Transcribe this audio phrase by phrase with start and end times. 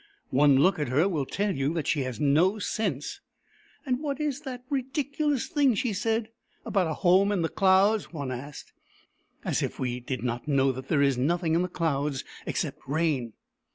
[0.31, 3.21] "One look at her will tell you that she has no sense.""
[3.85, 6.91] And what is that ridiculous thing she said THE EMU WHO WOULD DANCE 71 about
[6.91, 8.73] a home in the clouds?" one asked."
[9.45, 13.33] As if we did not know that there is nothing in the clouds except rain